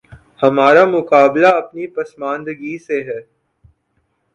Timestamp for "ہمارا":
0.39-0.83